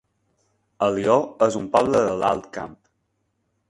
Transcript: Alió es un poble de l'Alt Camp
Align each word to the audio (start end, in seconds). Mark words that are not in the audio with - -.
Alió 0.87 1.19
es 1.49 1.59
un 1.61 1.69
poble 1.79 2.05
de 2.09 2.19
l'Alt 2.25 2.53
Camp 2.59 2.77